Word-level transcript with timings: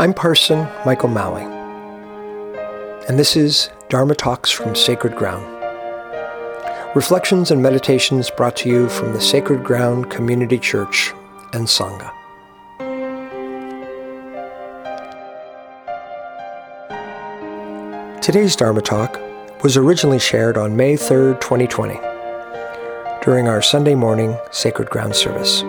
I'm 0.00 0.14
Parson 0.14 0.66
Michael 0.86 1.10
Maui, 1.10 1.42
and 3.06 3.18
this 3.18 3.36
is 3.36 3.68
Dharma 3.90 4.14
Talks 4.14 4.50
from 4.50 4.74
Sacred 4.74 5.14
Ground. 5.14 5.44
Reflections 6.96 7.50
and 7.50 7.62
meditations 7.62 8.30
brought 8.30 8.56
to 8.56 8.70
you 8.70 8.88
from 8.88 9.12
the 9.12 9.20
Sacred 9.20 9.62
Ground 9.62 10.10
Community 10.10 10.58
Church 10.58 11.12
and 11.52 11.66
Sangha. 11.66 12.10
Today's 18.22 18.56
Dharma 18.56 18.80
Talk 18.80 19.20
was 19.62 19.76
originally 19.76 20.18
shared 20.18 20.56
on 20.56 20.76
May 20.76 20.96
3, 20.96 21.34
2020, 21.34 22.00
during 23.22 23.48
our 23.48 23.60
Sunday 23.60 23.94
morning 23.94 24.34
Sacred 24.50 24.88
Ground 24.88 25.14
service. 25.14 25.62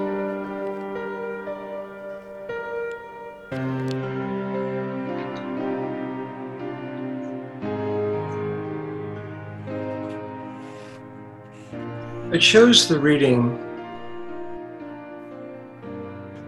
Chose 12.41 12.87
the 12.87 12.99
reading, 12.99 13.55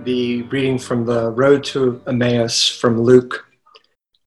the 0.03 0.41
reading 0.43 0.79
from 0.79 1.05
the 1.05 1.29
Road 1.29 1.63
to 1.65 2.01
Emmaus 2.07 2.67
from 2.67 2.99
Luke, 2.99 3.45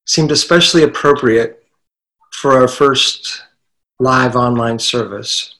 seemed 0.05 0.31
especially 0.31 0.83
appropriate 0.83 1.65
for 2.31 2.53
our 2.53 2.69
first 2.69 3.43
live 3.99 4.37
online 4.37 4.79
service. 4.79 5.55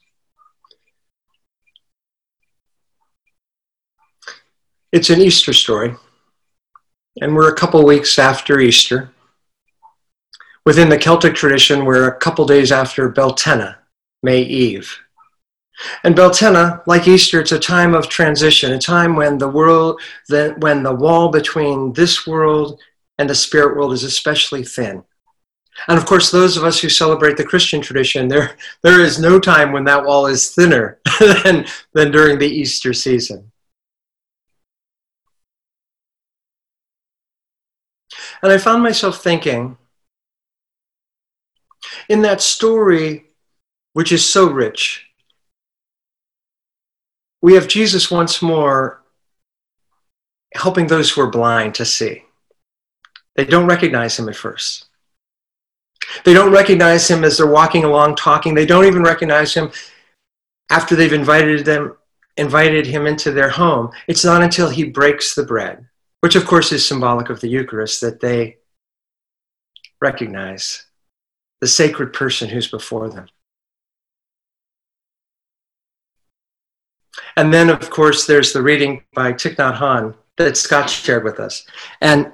It's 4.94 5.10
an 5.10 5.20
Easter 5.20 5.52
story, 5.52 5.94
and 7.20 7.36
we're 7.36 7.52
a 7.52 7.56
couple 7.56 7.84
weeks 7.86 8.18
after 8.18 8.62
Easter. 8.62 9.12
Within 10.66 10.88
the 10.88 10.98
Celtic 10.98 11.36
tradition, 11.36 11.84
we're 11.84 12.08
a 12.08 12.18
couple 12.18 12.46
days 12.46 12.72
after 12.72 13.10
Beltane, 13.10 13.76
May 14.24 14.42
Eve. 14.44 15.00
And 16.04 16.16
Beltane, 16.16 16.80
like 16.88 17.08
Easter, 17.08 17.40
it's 17.40 17.52
a 17.52 17.60
time 17.60 17.94
of 17.94 18.10
transition, 18.10 18.74
a 18.74 18.80
time 18.80 19.16
when 19.16 19.38
the 19.38 19.48
world, 19.48 20.02
the, 20.28 20.56
when 20.60 20.84
the 20.84 20.94
wall 20.94 21.30
between 21.30 21.94
this 21.94 22.26
world 22.26 22.80
and 23.18 23.30
the 23.30 23.36
spirit 23.36 23.76
world 23.76 23.94
is 23.94 24.04
especially 24.04 24.64
thin. 24.64 25.04
And 25.88 25.98
of 25.98 26.06
course, 26.06 26.32
those 26.32 26.58
of 26.58 26.64
us 26.64 26.80
who 26.80 26.90
celebrate 26.90 27.38
the 27.38 27.44
Christian 27.44 27.82
tradition, 27.82 28.28
there, 28.28 28.58
there 28.82 29.02
is 29.02 29.20
no 29.20 29.40
time 29.40 29.72
when 29.72 29.84
that 29.84 30.04
wall 30.04 30.26
is 30.26 30.50
thinner 30.50 31.00
than, 31.20 31.66
than 31.94 32.12
during 32.12 32.40
the 32.40 32.48
Easter 32.48 32.94
season. 32.94 33.52
And 38.42 38.52
I 38.52 38.58
found 38.58 38.84
myself 38.84 39.22
thinking, 39.22 39.78
in 42.10 42.22
that 42.24 42.42
story, 42.42 43.26
which 43.94 44.12
is 44.12 44.28
so 44.28 44.50
rich, 44.50 45.07
we 47.42 47.54
have 47.54 47.68
Jesus 47.68 48.10
once 48.10 48.42
more 48.42 49.04
helping 50.54 50.88
those 50.88 51.12
who 51.12 51.22
are 51.22 51.30
blind 51.30 51.76
to 51.76 51.86
see. 51.86 52.24
They 53.36 53.46
don't 53.46 53.68
recognize 53.68 54.18
him 54.18 54.28
at 54.30 54.36
first. 54.36 54.86
They 56.24 56.34
don't 56.34 56.52
recognize 56.52 57.08
him 57.08 57.24
as 57.24 57.38
they're 57.38 57.48
walking 57.48 57.84
along 57.84 58.16
talking. 58.16 58.56
They 58.56 58.66
don't 58.66 58.86
even 58.86 59.04
recognize 59.04 59.54
him 59.54 59.72
after 60.70 60.96
they've 60.96 61.14
invited 61.14 61.66
them 61.66 61.96
invited 62.38 62.86
him 62.86 63.08
into 63.08 63.32
their 63.32 63.50
home. 63.50 63.90
It's 64.08 64.24
not 64.24 64.44
until 64.44 64.70
he 64.70 64.84
breaks 64.84 65.34
the 65.34 65.44
bread, 65.44 65.88
which 66.22 66.36
of 66.36 66.46
course 66.46 66.72
is 66.72 66.88
symbolic 66.88 67.30
of 67.30 67.42
the 67.42 67.48
Eucharist, 67.48 68.00
that 68.02 68.20
they 68.20 68.58
recognize 70.00 70.86
the 71.62 71.68
sacred 71.68 72.14
person 72.14 72.48
who's 72.48 72.68
before 72.68 73.10
them. 73.10 73.28
And 77.38 77.54
then, 77.54 77.70
of 77.70 77.92
course, 77.92 78.26
there's 78.26 78.52
the 78.52 78.64
reading 78.64 79.04
by 79.14 79.32
Thich 79.32 79.58
Nhat 79.58 79.78
Hanh 79.78 80.16
that 80.38 80.58
Scott 80.58 80.90
shared 80.90 81.24
with 81.24 81.40
us. 81.40 81.68
And 82.02 82.34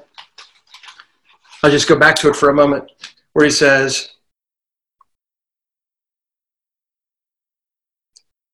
I'll 1.62 1.69
just 1.69 1.90
go 1.90 1.97
back 1.97 2.16
to 2.16 2.30
it 2.30 2.38
for 2.38 2.50
a 2.50 2.53
moment 2.53 2.90
where 3.34 3.44
he 3.44 3.52
says, 3.52 4.13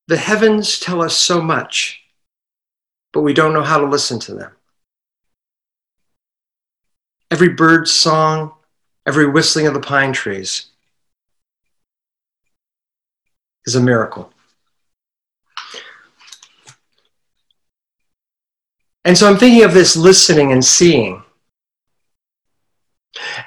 The 0.07 0.17
heavens 0.17 0.79
tell 0.79 1.03
us 1.03 1.15
so 1.15 1.39
much, 1.39 2.01
but 3.13 3.21
we 3.21 3.35
don't 3.35 3.53
know 3.53 3.61
how 3.61 3.77
to 3.77 3.85
listen 3.85 4.17
to 4.21 4.33
them. 4.33 4.51
Every 7.29 7.49
bird's 7.49 7.91
song, 7.91 8.53
every 9.05 9.27
whistling 9.27 9.67
of 9.67 9.75
the 9.75 9.79
pine 9.79 10.13
trees 10.13 10.65
is 13.67 13.75
a 13.75 13.79
miracle. 13.79 14.33
And 19.05 19.17
so 19.17 19.29
I'm 19.29 19.37
thinking 19.37 19.63
of 19.63 19.73
this 19.73 19.95
listening 19.95 20.51
and 20.51 20.63
seeing. 20.63 21.23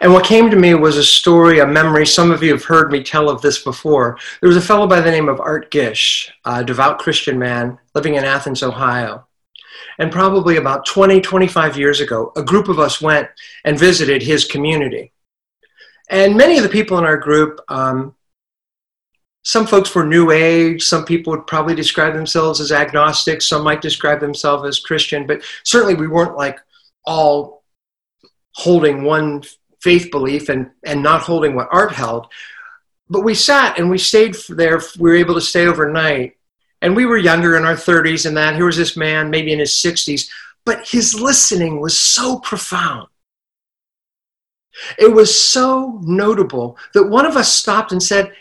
And 0.01 0.13
what 0.13 0.25
came 0.25 0.51
to 0.51 0.57
me 0.57 0.75
was 0.75 0.97
a 0.97 1.05
story, 1.05 1.61
a 1.61 1.67
memory. 1.67 2.07
Some 2.07 2.31
of 2.31 2.43
you 2.43 2.53
have 2.53 2.65
heard 2.65 2.91
me 2.91 3.03
tell 3.03 3.29
of 3.29 3.43
this 3.43 3.63
before. 3.63 4.19
There 4.41 4.49
was 4.49 4.57
a 4.57 4.63
fellow 4.63 4.87
by 4.87 5.01
the 5.01 5.11
name 5.11 5.29
of 5.29 5.41
Art 5.41 5.71
Gish, 5.71 6.33
a 6.45 6.65
devout 6.65 6.99
Christian 6.99 7.39
man 7.39 7.79
living 7.95 8.15
in 8.15 8.25
Athens, 8.25 8.63
Ohio. 8.63 9.27
And 9.99 10.11
probably 10.11 10.57
about 10.57 10.87
20, 10.87 11.21
25 11.21 11.77
years 11.77 12.01
ago, 12.01 12.33
a 12.37 12.43
group 12.43 12.69
of 12.69 12.79
us 12.79 13.01
went 13.01 13.29
and 13.65 13.79
visited 13.79 14.23
his 14.23 14.45
community. 14.45 15.13
And 16.09 16.37
many 16.37 16.57
of 16.57 16.63
the 16.63 16.69
people 16.69 16.99
in 16.99 17.05
our 17.05 17.17
group, 17.17 17.61
um, 17.69 18.15
some 19.43 19.67
folks 19.67 19.95
were 19.95 20.05
New 20.05 20.31
Age, 20.31 20.83
some 20.83 21.05
people 21.05 21.33
would 21.33 21.47
probably 21.47 21.75
describe 21.75 22.15
themselves 22.15 22.61
as 22.61 22.71
agnostic, 22.71 23.43
some 23.43 23.65
might 23.65 23.83
describe 23.83 24.21
themselves 24.21 24.69
as 24.69 24.81
Christian, 24.81 25.27
but 25.27 25.43
certainly 25.65 25.95
we 25.95 26.07
weren't 26.07 26.37
like 26.37 26.59
all 27.05 27.65
holding 28.55 29.03
one 29.03 29.43
faith 29.81 30.11
belief 30.11 30.49
and, 30.49 30.71
and 30.85 31.03
not 31.03 31.23
holding 31.23 31.55
what 31.55 31.69
Art 31.73 31.93
held. 31.93 32.29
But 33.09 33.25
we 33.25 33.35
sat 33.35 33.79
and 33.79 33.91
we 33.91 33.99
stayed 33.99 34.37
there. 34.49 34.81
We 34.99 35.11
were 35.11 35.17
able 35.17 35.35
to 35.35 35.41
stay 35.41 35.67
overnight. 35.67 36.37
And 36.81 36.97
we 36.97 37.05
were 37.05 37.17
younger 37.17 37.57
in 37.57 37.65
our 37.65 37.75
30s 37.75 38.27
and 38.27 38.37
that. 38.37 38.55
Here 38.55 38.67
was 38.67 38.77
this 38.77 38.97
man, 38.97 39.31
maybe 39.31 39.53
in 39.53 39.59
his 39.59 39.73
60s, 39.73 40.29
but 40.65 40.87
his 40.89 41.21
listening 41.21 41.81
was 41.81 41.99
so 41.99 42.39
profound. 42.41 43.09
It 44.99 45.13
was 45.13 45.39
so 45.39 46.01
notable 46.03 46.79
that 46.95 47.09
one 47.09 47.27
of 47.27 47.37
us 47.37 47.53
stopped 47.53 47.93
and 47.93 48.03
said, 48.03 48.33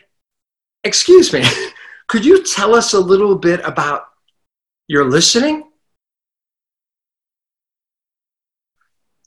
Excuse 0.84 1.32
me, 1.32 1.44
could 2.08 2.26
you 2.26 2.44
tell 2.44 2.76
us 2.76 2.94
a 2.94 3.00
little 3.00 3.36
bit 3.36 3.62
about 3.64 4.06
your 4.88 5.10
listening? 5.10 5.64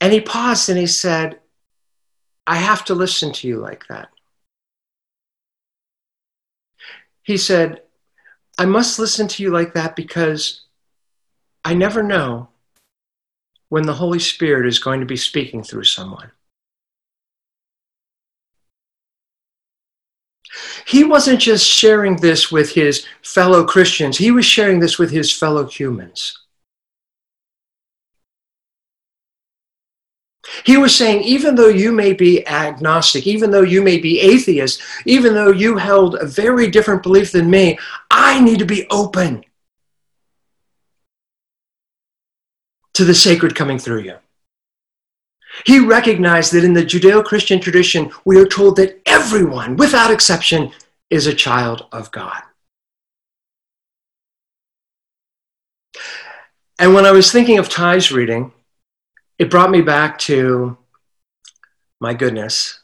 And 0.01 0.13
he 0.13 0.21
paused 0.21 0.69
and 0.69 0.77
he 0.77 0.87
said, 0.87 1.39
I 2.45 2.57
have 2.57 2.85
to 2.85 2.93
listen 2.93 3.31
to 3.33 3.47
you 3.47 3.57
like 3.59 3.87
that. 3.87 4.09
He 7.23 7.37
said, 7.37 7.81
I 8.57 8.65
must 8.65 8.99
listen 8.99 9.27
to 9.29 9.43
you 9.43 9.49
like 9.49 9.73
that 9.73 9.95
because 9.95 10.61
I 11.63 11.73
never 11.73 12.03
know 12.03 12.49
when 13.69 13.87
the 13.87 13.93
Holy 13.93 14.19
Spirit 14.19 14.67
is 14.67 14.77
going 14.77 14.99
to 14.99 15.05
be 15.05 15.17
speaking 15.17 15.63
through 15.63 15.85
someone. 15.85 16.31
He 20.85 21.03
wasn't 21.03 21.39
just 21.39 21.65
sharing 21.65 22.15
this 22.17 22.51
with 22.51 22.71
his 22.71 23.05
fellow 23.23 23.65
Christians, 23.65 24.17
he 24.17 24.31
was 24.31 24.45
sharing 24.45 24.79
this 24.79 24.99
with 24.99 25.11
his 25.11 25.31
fellow 25.31 25.65
humans. 25.65 26.39
He 30.63 30.77
was 30.77 30.95
saying, 30.95 31.23
even 31.23 31.55
though 31.55 31.69
you 31.69 31.91
may 31.91 32.13
be 32.13 32.47
agnostic, 32.47 33.25
even 33.25 33.49
though 33.49 33.63
you 33.63 33.81
may 33.81 33.97
be 33.97 34.19
atheist, 34.19 34.81
even 35.05 35.33
though 35.33 35.51
you 35.51 35.77
held 35.77 36.15
a 36.15 36.25
very 36.25 36.69
different 36.69 37.03
belief 37.03 37.31
than 37.31 37.49
me, 37.49 37.77
I 38.11 38.39
need 38.39 38.59
to 38.59 38.65
be 38.65 38.87
open 38.89 39.43
to 42.93 43.03
the 43.03 43.15
sacred 43.15 43.55
coming 43.55 43.79
through 43.79 44.01
you. 44.01 44.15
He 45.63 45.79
recognized 45.79 46.51
that 46.53 46.63
in 46.63 46.73
the 46.73 46.83
Judeo 46.83 47.23
Christian 47.23 47.59
tradition, 47.59 48.11
we 48.25 48.39
are 48.39 48.45
told 48.45 48.75
that 48.77 49.01
everyone, 49.05 49.77
without 49.77 50.11
exception, 50.11 50.71
is 51.09 51.27
a 51.27 51.33
child 51.33 51.85
of 51.91 52.11
God. 52.11 52.41
And 56.77 56.93
when 56.93 57.05
I 57.05 57.11
was 57.11 57.31
thinking 57.31 57.57
of 57.57 57.69
Thay's 57.69 58.11
reading, 58.11 58.51
it 59.39 59.49
brought 59.49 59.71
me 59.71 59.81
back 59.81 60.19
to, 60.19 60.77
my 62.01 62.13
goodness, 62.13 62.81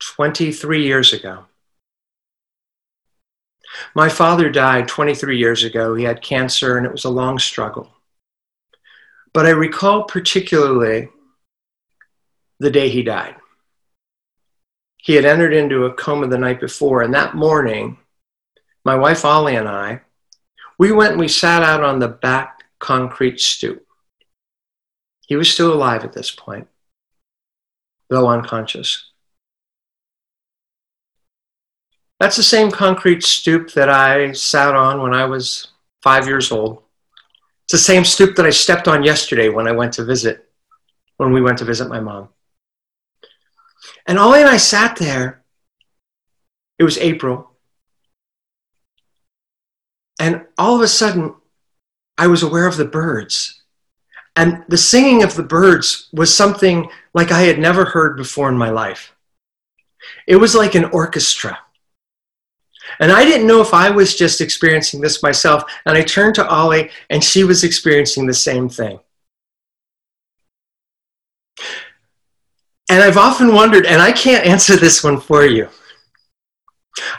23 0.00 0.84
years 0.84 1.12
ago. 1.12 1.46
My 3.94 4.08
father 4.08 4.48
died 4.48 4.88
23 4.88 5.36
years 5.36 5.64
ago. 5.64 5.94
He 5.94 6.04
had 6.04 6.22
cancer 6.22 6.76
and 6.76 6.86
it 6.86 6.92
was 6.92 7.04
a 7.04 7.10
long 7.10 7.38
struggle. 7.38 7.90
But 9.34 9.46
I 9.46 9.50
recall 9.50 10.04
particularly 10.04 11.08
the 12.58 12.70
day 12.70 12.88
he 12.88 13.02
died. 13.02 13.36
He 14.96 15.14
had 15.14 15.24
entered 15.24 15.54
into 15.54 15.84
a 15.84 15.94
coma 15.94 16.26
the 16.26 16.38
night 16.38 16.60
before, 16.60 17.02
and 17.02 17.14
that 17.14 17.34
morning, 17.34 17.98
my 18.84 18.96
wife 18.96 19.24
Ollie 19.24 19.56
and 19.56 19.68
I, 19.68 20.00
we 20.78 20.92
went 20.92 21.12
and 21.12 21.20
we 21.20 21.28
sat 21.28 21.62
out 21.62 21.84
on 21.84 21.98
the 21.98 22.08
back 22.08 22.64
concrete 22.78 23.40
stoop. 23.40 23.86
He 25.26 25.36
was 25.36 25.52
still 25.52 25.72
alive 25.72 26.04
at 26.04 26.12
this 26.12 26.30
point, 26.30 26.68
though 28.08 28.28
unconscious. 28.28 29.10
That's 32.18 32.36
the 32.36 32.42
same 32.42 32.70
concrete 32.70 33.22
stoop 33.22 33.72
that 33.72 33.88
I 33.88 34.32
sat 34.32 34.74
on 34.74 35.02
when 35.02 35.14
I 35.14 35.26
was 35.26 35.68
five 36.02 36.26
years 36.26 36.50
old. 36.50 36.82
It's 37.64 37.72
the 37.72 37.78
same 37.78 38.04
stoop 38.04 38.36
that 38.36 38.46
I 38.46 38.50
stepped 38.50 38.88
on 38.88 39.02
yesterday 39.02 39.48
when 39.48 39.66
I 39.66 39.72
went 39.72 39.94
to 39.94 40.04
visit, 40.04 40.48
when 41.16 41.32
we 41.32 41.42
went 41.42 41.58
to 41.58 41.64
visit 41.64 41.88
my 41.88 42.00
mom. 42.00 42.28
And 44.06 44.18
Ollie 44.18 44.40
and 44.40 44.48
I 44.48 44.56
sat 44.56 44.96
there. 44.96 45.42
It 46.78 46.84
was 46.84 46.98
April. 46.98 47.50
And 50.20 50.46
all 50.56 50.76
of 50.76 50.82
a 50.82 50.88
sudden, 50.88 51.34
I 52.16 52.28
was 52.28 52.42
aware 52.42 52.66
of 52.66 52.76
the 52.76 52.84
birds. 52.84 53.62
And 54.36 54.64
the 54.68 54.78
singing 54.78 55.22
of 55.22 55.34
the 55.34 55.42
birds 55.42 56.08
was 56.12 56.34
something 56.34 56.90
like 57.14 57.32
I 57.32 57.42
had 57.42 57.58
never 57.58 57.84
heard 57.84 58.16
before 58.16 58.48
in 58.48 58.58
my 58.58 58.70
life. 58.70 59.14
It 60.26 60.36
was 60.36 60.54
like 60.54 60.74
an 60.74 60.84
orchestra. 60.86 61.58
And 63.00 63.10
I 63.10 63.24
didn't 63.24 63.46
know 63.46 63.60
if 63.60 63.74
I 63.74 63.90
was 63.90 64.14
just 64.14 64.40
experiencing 64.40 65.00
this 65.00 65.22
myself. 65.22 65.64
And 65.86 65.96
I 65.96 66.02
turned 66.02 66.34
to 66.36 66.48
Ollie, 66.48 66.90
and 67.10 67.24
she 67.24 67.44
was 67.44 67.64
experiencing 67.64 68.26
the 68.26 68.34
same 68.34 68.68
thing. 68.68 69.00
And 72.96 73.04
I've 73.04 73.18
often 73.18 73.52
wondered, 73.52 73.84
and 73.84 74.00
I 74.00 74.10
can't 74.10 74.46
answer 74.54 74.74
this 74.74 75.04
one 75.04 75.20
for 75.20 75.44
you. 75.44 75.68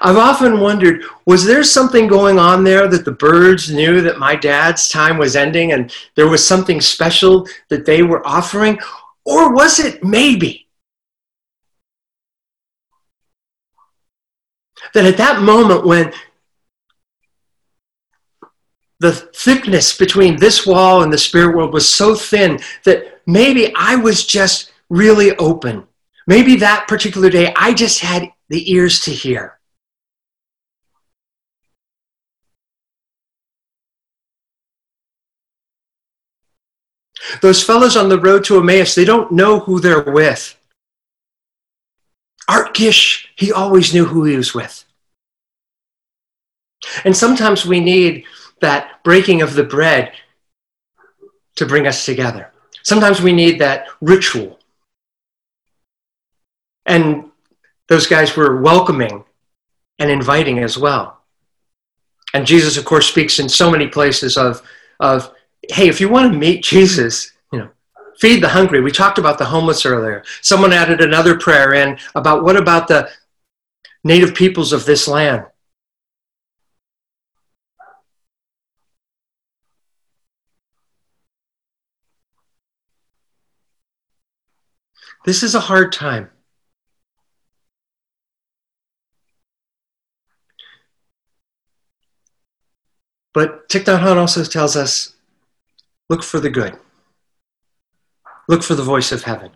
I've 0.01 0.17
often 0.17 0.59
wondered, 0.59 1.03
was 1.27 1.45
there 1.45 1.63
something 1.63 2.07
going 2.07 2.39
on 2.39 2.63
there 2.63 2.87
that 2.87 3.05
the 3.05 3.11
birds 3.11 3.71
knew 3.71 4.01
that 4.01 4.17
my 4.17 4.35
dad's 4.35 4.89
time 4.89 5.19
was 5.19 5.35
ending 5.35 5.73
and 5.73 5.93
there 6.15 6.27
was 6.27 6.43
something 6.43 6.81
special 6.81 7.47
that 7.69 7.85
they 7.85 8.01
were 8.01 8.27
offering? 8.27 8.79
Or 9.23 9.53
was 9.53 9.79
it 9.79 10.03
maybe 10.03 10.67
that 14.95 15.05
at 15.05 15.17
that 15.17 15.43
moment 15.43 15.85
when 15.85 16.11
the 18.99 19.11
thickness 19.11 19.95
between 19.95 20.37
this 20.37 20.65
wall 20.65 21.03
and 21.03 21.13
the 21.13 21.19
spirit 21.19 21.55
world 21.55 21.71
was 21.71 21.87
so 21.87 22.15
thin 22.15 22.59
that 22.83 23.21
maybe 23.27 23.71
I 23.75 23.95
was 23.95 24.25
just 24.25 24.71
really 24.89 25.35
open. 25.37 25.87
Maybe 26.25 26.57
that 26.57 26.87
particular 26.87 27.29
day 27.29 27.53
I 27.55 27.73
just 27.73 27.99
had 27.99 28.31
the 28.49 28.71
ears 28.71 28.99
to 29.01 29.11
hear. 29.11 29.57
Those 37.41 37.63
fellows 37.63 37.97
on 37.97 38.09
the 38.09 38.19
road 38.19 38.43
to 38.45 38.57
Emmaus, 38.57 38.95
they 38.95 39.05
don't 39.05 39.31
know 39.31 39.59
who 39.59 39.79
they're 39.79 40.01
with. 40.01 40.55
Art 42.47 42.73
Gish, 42.73 43.29
he 43.35 43.51
always 43.51 43.93
knew 43.93 44.05
who 44.05 44.23
he 44.23 44.37
was 44.37 44.53
with. 44.53 44.85
And 47.03 47.15
sometimes 47.15 47.65
we 47.65 47.79
need 47.79 48.23
that 48.61 49.03
breaking 49.03 49.41
of 49.41 49.53
the 49.53 49.63
bread 49.63 50.13
to 51.55 51.65
bring 51.65 51.87
us 51.87 52.05
together. 52.05 52.51
Sometimes 52.83 53.21
we 53.21 53.33
need 53.33 53.59
that 53.59 53.87
ritual. 53.99 54.56
And 56.87 57.25
those 57.87 58.07
guys 58.07 58.35
were 58.35 58.61
welcoming 58.61 59.25
and 59.99 60.09
inviting 60.09 60.59
as 60.59 60.77
well. 60.77 61.21
And 62.33 62.45
Jesus, 62.45 62.77
of 62.77 62.85
course, 62.85 63.07
speaks 63.07 63.39
in 63.39 63.49
so 63.49 63.69
many 63.69 63.87
places 63.87 64.37
of, 64.37 64.61
of 64.99 65.33
hey, 65.69 65.87
if 65.87 66.01
you 66.01 66.09
want 66.09 66.31
to 66.31 66.37
meet 66.37 66.63
Jesus, 66.63 67.33
you 67.51 67.59
know, 67.59 67.69
feed 68.19 68.41
the 68.41 68.49
hungry. 68.49 68.81
We 68.81 68.91
talked 68.91 69.17
about 69.17 69.37
the 69.37 69.45
homeless 69.45 69.85
earlier. 69.85 70.23
Someone 70.41 70.73
added 70.73 71.01
another 71.01 71.37
prayer 71.37 71.73
in 71.73 71.97
about 72.15 72.43
what 72.43 72.57
about 72.57 72.87
the 72.87 73.09
native 74.03 74.33
peoples 74.33 74.73
of 74.73 74.85
this 74.85 75.07
land? 75.07 75.45
This 85.25 85.43
is 85.43 85.55
a 85.55 85.59
hard 85.59 85.91
time. 85.91 86.29
But 93.37 93.69
Thich 93.69 93.83
Nhat 93.83 93.99
Hanh 93.99 94.17
also 94.17 94.43
tells 94.43 94.75
us 94.75 95.13
look 96.09 96.23
for 96.23 96.39
the 96.39 96.49
good, 96.49 96.75
look 98.47 98.63
for 98.63 98.73
the 98.73 98.81
voice 98.81 99.11
of 99.11 99.21
heaven. 99.21 99.51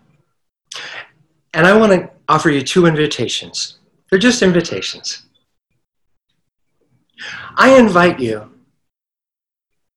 And 1.56 1.66
I 1.66 1.76
want 1.76 1.92
to 1.92 2.12
offer 2.30 2.52
you 2.52 2.62
two 2.62 2.86
invitations. 2.86 3.80
They're 4.08 4.20
just 4.20 4.44
invitations. 4.44 5.24
I 7.56 7.80
invite 7.80 8.20
you 8.20 8.52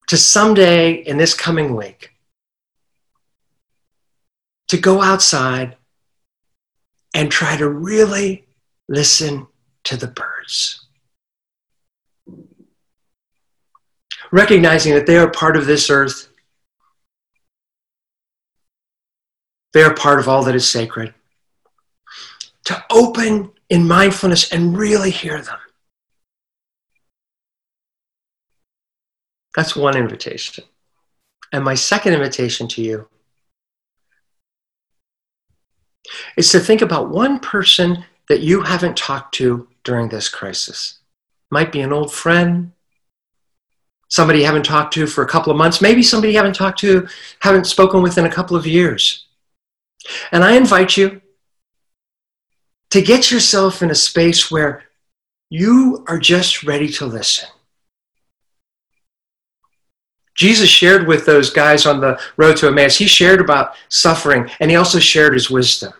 to 0.07 0.17
someday 0.17 0.93
in 0.93 1.19
this 1.19 1.35
coming 1.35 1.77
week 1.77 2.13
to 4.69 4.79
go 4.79 5.03
outside 5.03 5.77
and 7.13 7.31
try 7.31 7.59
to 7.59 7.69
really 7.69 8.47
listen 8.89 9.47
to 9.83 9.99
the 9.99 10.07
birds. 10.07 10.84
Recognizing 14.35 14.95
that 14.95 15.07
they 15.07 15.17
are 15.17 15.31
part 15.31 15.57
of 15.57 15.65
this 15.65 15.89
earth, 15.89 16.27
they 19.73 19.81
are 19.81 19.95
part 19.95 20.19
of 20.19 20.29
all 20.29 20.43
that 20.43 20.57
is 20.57 20.69
sacred. 20.69 21.15
To 22.65 22.85
open 22.91 23.53
in 23.71 23.87
mindfulness 23.87 24.51
and 24.51 24.77
really 24.77 25.13
hear 25.13 25.41
them. 25.41 25.61
That's 29.55 29.77
one 29.77 29.97
invitation. 29.97 30.65
And 31.53 31.63
my 31.63 31.77
second 31.77 32.15
invitation 32.15 32.67
to 32.67 32.83
you 32.83 33.09
is 36.37 36.51
to 36.51 36.59
think 36.59 36.83
about 36.83 37.09
one 37.09 37.39
person 37.39 38.05
that 38.29 38.41
you 38.41 38.63
haven't 38.63 38.97
talked 38.97 39.33
to 39.37 39.69
during 39.85 40.09
this 40.09 40.29
crisis. 40.29 40.99
Might 41.53 41.71
be 41.71 41.83
an 41.83 41.93
old 41.93 42.13
friend, 42.13 42.73
somebody 44.15 44.39
you 44.39 44.45
haven't 44.45 44.65
talked 44.65 44.95
to 44.95 45.09
for 45.09 45.25
a 45.25 45.29
couple 45.29 45.51
of 45.51 45.59
months, 45.59 45.81
maybe 45.81 46.01
somebody 46.01 46.33
you 46.33 46.39
haven't 46.39 46.55
talked 46.55 46.79
to, 46.79 47.05
haven't 47.41 47.67
spoken 47.67 48.01
with 48.01 48.17
in 48.17 48.27
a 48.27 48.31
couple 48.31 48.57
of 48.57 48.65
years. 48.65 49.27
And 50.31 50.45
I 50.45 50.57
invite 50.57 50.97
you 50.97 51.21
to 52.91 53.03
get 53.03 53.33
yourself 53.33 53.83
in 53.83 53.91
a 53.91 53.95
space 53.95 54.53
where 54.53 54.85
you 55.51 56.05
are 56.07 56.21
just 56.21 56.63
ready 56.63 56.89
to 56.91 57.07
listen. 57.07 57.49
Jesus 60.37 60.69
shared 60.69 61.09
with 61.09 61.27
those 61.27 61.51
guys 61.51 61.85
on 61.85 62.01
the 62.01 62.17
road 62.37 62.57
to 62.59 62.69
Emmaus, 62.69 62.97
he 62.97 63.09
shared 63.09 63.41
about 63.41 63.75
suffering 63.89 64.49
and 64.61 64.71
he 64.71 64.77
also 64.77 65.01
shared 65.01 65.35
his 65.35 65.51
wisdom. 65.51 65.93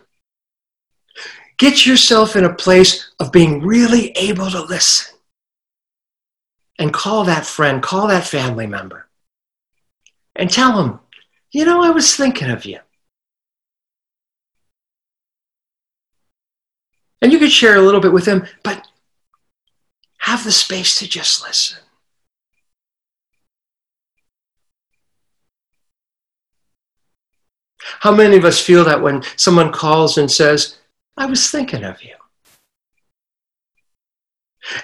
Get 1.57 1.85
yourself 1.85 2.37
in 2.37 2.45
a 2.45 2.53
place 2.53 3.11
of 3.19 3.33
being 3.33 3.61
really 3.61 4.11
able 4.11 4.49
to 4.51 4.61
listen 4.61 5.14
and 6.77 6.93
call 6.93 7.23
that 7.23 7.45
friend, 7.45 7.81
call 7.81 8.07
that 8.07 8.25
family 8.25 8.67
member, 8.67 9.07
and 10.35 10.49
tell 10.49 10.75
them, 10.75 10.99
you 11.51 11.65
know, 11.65 11.81
I 11.81 11.91
was 11.91 12.15
thinking 12.15 12.49
of 12.49 12.65
you. 12.65 12.79
And 17.21 17.31
you 17.31 17.39
could 17.39 17.51
share 17.51 17.75
a 17.75 17.81
little 17.81 18.01
bit 18.01 18.13
with 18.13 18.25
them, 18.25 18.45
but 18.63 18.85
have 20.19 20.43
the 20.43 20.51
space 20.51 20.99
to 20.99 21.07
just 21.07 21.43
listen. 21.43 21.79
How 27.79 28.13
many 28.13 28.37
of 28.37 28.45
us 28.45 28.59
feel 28.59 28.83
that 28.83 29.01
when 29.01 29.23
someone 29.37 29.71
calls 29.71 30.17
and 30.17 30.29
says, 30.29 30.77
I 31.17 31.25
was 31.25 31.49
thinking 31.49 31.83
of 31.83 32.03
you? 32.03 32.15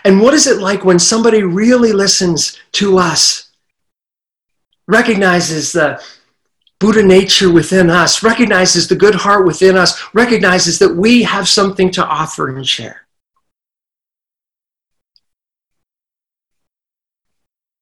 And 0.03 0.21
what 0.21 0.33
is 0.33 0.47
it 0.47 0.61
like 0.61 0.85
when 0.85 0.99
somebody 0.99 1.43
really 1.43 1.91
listens 1.91 2.59
to 2.73 2.97
us, 2.97 3.51
recognizes 4.87 5.71
the 5.71 6.03
Buddha 6.79 7.03
nature 7.03 7.51
within 7.51 7.89
us, 7.89 8.23
recognizes 8.23 8.87
the 8.87 8.95
good 8.95 9.15
heart 9.15 9.45
within 9.45 9.77
us, 9.77 10.01
recognizes 10.13 10.79
that 10.79 10.95
we 10.95 11.23
have 11.23 11.47
something 11.47 11.91
to 11.91 12.05
offer 12.05 12.55
and 12.55 12.67
share? 12.67 13.07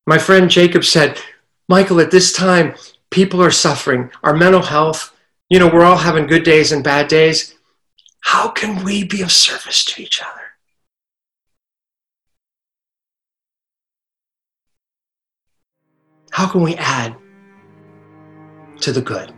My 0.05 0.17
friend 0.17 0.49
Jacob 0.49 0.83
said, 0.83 1.19
Michael, 1.67 1.99
at 1.99 2.09
this 2.09 2.33
time, 2.33 2.73
People 3.09 3.41
are 3.41 3.51
suffering. 3.51 4.11
Our 4.23 4.35
mental 4.35 4.61
health, 4.61 5.15
you 5.49 5.59
know, 5.59 5.67
we're 5.67 5.83
all 5.83 5.97
having 5.97 6.27
good 6.27 6.43
days 6.43 6.71
and 6.71 6.83
bad 6.83 7.07
days. 7.07 7.55
How 8.21 8.49
can 8.49 8.83
we 8.83 9.03
be 9.03 9.21
of 9.21 9.31
service 9.31 9.83
to 9.85 10.01
each 10.01 10.21
other? 10.21 10.48
How 16.39 16.47
can 16.47 16.61
we 16.61 16.73
add 16.75 17.17
to 18.79 18.93
the 18.93 19.01
good? 19.01 19.33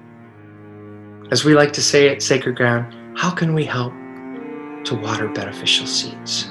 As 1.32 1.44
we 1.44 1.56
like 1.56 1.74
to 1.74 1.82
say 1.82 2.10
at 2.10 2.22
Sacred 2.22 2.56
Ground, 2.56 3.18
how 3.18 3.32
can 3.32 3.56
we 3.56 3.66
help 3.66 3.92
to 4.84 4.94
water 5.02 5.28
beneficial 5.28 5.88
seeds? 5.88 6.46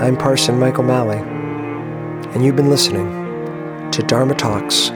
I'm 0.00 0.16
Parson 0.16 0.58
Michael 0.58 0.84
Malley, 0.84 1.18
and 2.32 2.42
you've 2.42 2.56
been 2.56 2.70
listening 2.70 3.06
to 3.90 4.02
Dharma 4.04 4.34
Talks 4.34 4.88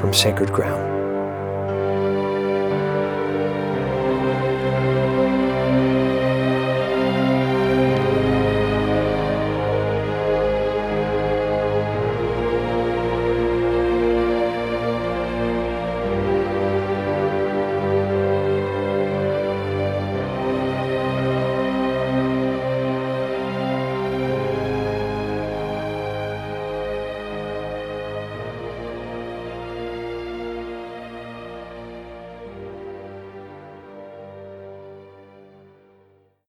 from 0.00 0.14
Sacred 0.14 0.50
Ground. 0.54 0.93